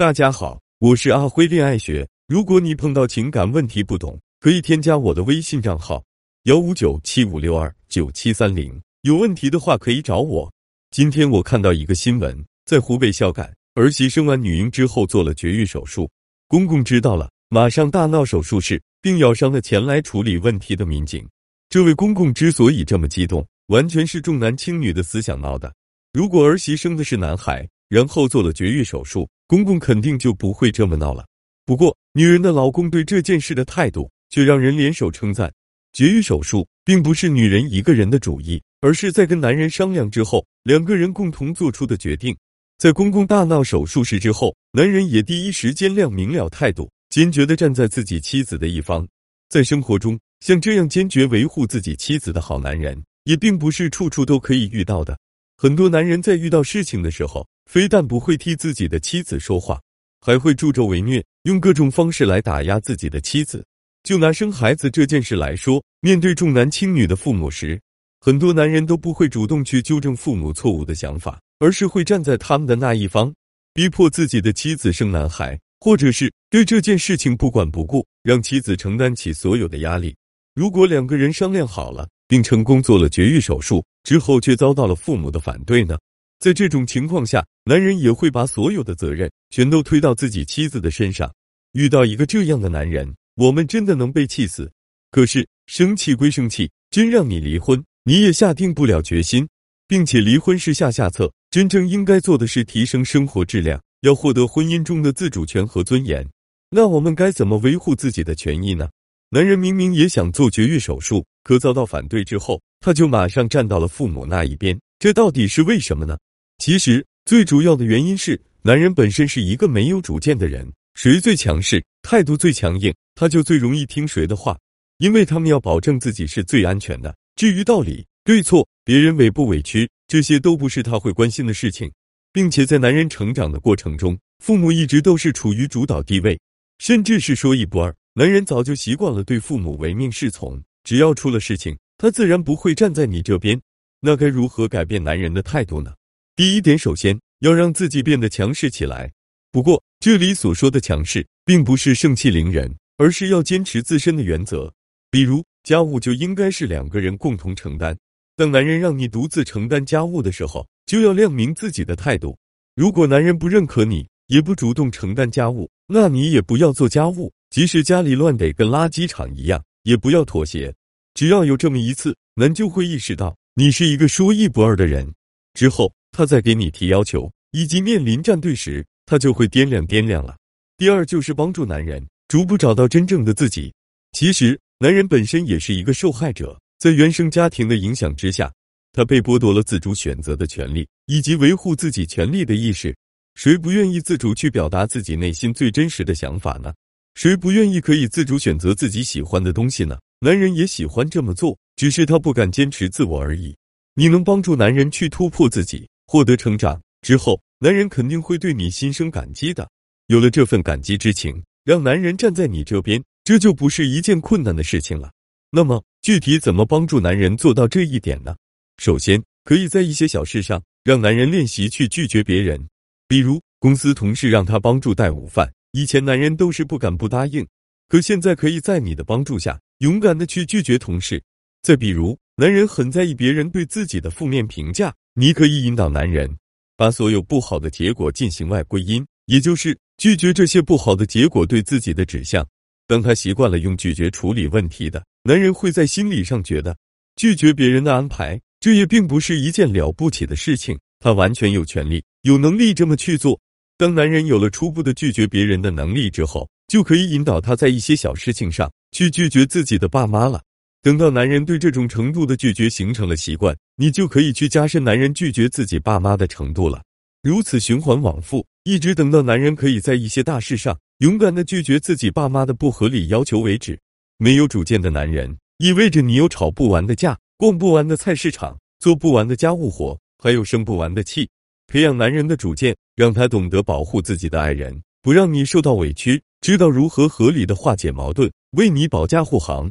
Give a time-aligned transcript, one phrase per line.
[0.00, 2.08] 大家好，我是阿辉恋爱学。
[2.26, 6.02] 如果你碰到情感问题不懂，可以添加我的微信账号
[6.44, 8.80] 幺五九七五六二九七三零。
[9.02, 10.50] 有问题的话可以找我。
[10.90, 16.10] 今天我看到一个新闻，在湖北孝感，儿媳生完女婴之后做了绝育手术，
[16.48, 21.28] 公公知道了，马上大闹手术室，并咬伤了前来处理问题的民警。
[21.68, 25.70] 这位公公之所以这么激动，完全是重男轻女的思想闹的。
[26.14, 31.26] 如果儿媳生的是男孩，然后做了绝育手术，公公肯定就不会这么闹了。
[31.66, 35.52] 不过，女人的老公对这件事的态度却让人联手称赞。
[35.92, 42.32] 绝育手术并不是女人一个人的主意，而是在跟男人商量之后，两个人共同做出的决定。
[42.78, 49.04] 在公公大闹手术室之后，男人也第一时间亮明了态度，坚决的站在自己妻子的一方。
[49.48, 55.18] 在生活中，像这样坚决维护自己妻子的好男人，也并不是处处都可以遇到的。
[55.56, 59.80] 很多男人在遇到事情的时候，非但不会替自己的妻子说话，
[60.20, 63.64] 还会助纣为虐，用各种方式来打压自己的妻子。
[64.02, 67.80] 就拿生孩子这件事来说，面对重男轻女的父母时，
[68.20, 73.32] 很多男人都不会主动去纠正父母错误的想法，而是会站在他们的那一方，
[73.72, 80.12] 逼迫自己的妻子生男孩，或者是对这件事情不管不顾，让妻子承担起所有的压力。
[80.56, 85.96] 如果两个人商量好了，并成功做了绝育手术之后，却遭到了父母的反对呢？
[86.40, 91.30] 在这种情况下，男人也会把所有的责任全都推到自己妻子的身上。
[91.72, 94.70] 遇到一个这样的男人，我们真的能被气死。
[95.10, 99.46] 可是生气归生气，真让你离婚，你也下定不了决心，
[99.86, 101.30] 并且离婚是下下策。
[101.50, 106.26] 真正应该做的是提升生活质量，要获得婚姻中的自主权和尊严。
[106.70, 108.88] 那我们该怎么维护自己的权益呢？
[109.28, 116.16] 男人明明也想做绝育手术，可遭到反对之后，他就马上站到了父母那一边，这到底是为什么呢？
[116.60, 124.58] 其实最主要的原因是，男人本身是一个没有主见的人，谁最强势，态度最强硬，他就最容易听谁的话，
[124.98, 127.16] 因为他们要保证自己是最安全的。
[127.34, 131.90] 至于道理、对错，别人委不委屈，这些都不是他会关心的事情，
[132.30, 136.38] 并且在男人成长的过程中，父母一直都是处于主导地位，
[136.78, 137.94] 甚至是说一不二。
[138.12, 143.58] 男人早就习惯了对父母唯命是从，只要出了事情，他自然不会站在你这边。
[144.02, 145.94] 那该如何改变男人的态度呢？
[146.40, 149.12] 第一点，首先要让自己变得强势起来。
[149.52, 154.72] 不过，这里所说的强势，并不是盛气凌人，而是要坚持自身的原则。
[155.10, 157.94] 比如，家务就应该是两个人共同承担。
[158.36, 162.34] 当男人让你独自承担家务的时候，就要亮明自己的态度。
[162.74, 167.30] 如果男人不认可你，也不主动承担家务，那你也不要做家务。
[167.50, 170.74] 即使家里乱得跟垃圾场一样，也不要妥协。
[171.12, 175.06] 只要有这么一次，男就会意识到你是一个说一不二的人。
[175.52, 175.92] 之后。
[176.12, 180.36] 他在给你提要求以及面临站队时，他就会掂量掂量了。
[180.76, 183.72] 第二就是帮助男人逐步找到真正的自己。
[184.12, 188.52] 其实，男人本身也是一个受害者，在原生家庭的影响之下，
[188.92, 192.96] 他被剥夺了自主选择的权利以及维护自己权利的意识。
[193.34, 196.72] 谁不愿意自主去表达自己内心最真实的想法呢？
[197.14, 199.98] 谁不愿意可以自主选择自己喜欢的东西呢？
[200.20, 203.56] 男人也喜欢这么做，只是他不敢坚持自我而已。
[203.94, 205.88] 你能帮助男人去突破自己。
[206.10, 209.70] 获得成长之后，男人肯定会对你心生感激的。
[210.08, 215.12] 有了这份感激之情，让男人站在你这边，这就不是一件困难的事情了。
[215.52, 218.34] 那么，具体怎么帮助男人做到这一点呢？
[218.78, 222.60] 首先，可以在一些小事上让男人练习去拒绝别人。
[223.06, 227.46] 比如，公司同事让他帮助带午饭，以前男人都是不敢不答应，
[227.86, 231.22] 可现在可以在你的帮助下，勇敢的去拒绝同事。
[231.62, 234.92] 再比如，男人很在意别人对自己的负面评价。
[235.14, 236.30] 你可以引导男人
[236.76, 242.46] 把所有不好的结果进行外归因，也就是拒绝这些不好的结果对自己的指向。
[242.86, 246.76] 当他习惯了用拒绝处理问题的男人，会在心理上觉得
[247.16, 250.78] 拒绝别人的安排，这也并不是一件了不起的事情。
[250.98, 253.38] 他完全有权利、有能力这么去做。
[253.78, 260.42] 当男人有了初步的拒绝别人的能力之后，就可以引导他在一些小事情上去拒绝自己的爸妈了。
[260.82, 266.82] 等到男人对这种程度的拒绝形成了习惯，你就可以去加深男人拒绝自己爸妈的程度了。
[267.22, 273.78] 如此循环往复，一直等到男人可以在一些大事上勇敢的拒绝自己爸妈的不合理要求为止。
[274.16, 281.28] 没有主见的男人，意味着你有吵不完的架，逛不完的菜市场，做不完的家务活，还有生不完的气。
[281.66, 289.70] 培养男人的主见，让他懂得保护自己的爱人，不让你受到委屈，知道如何合理的化解矛盾，为你保驾护航。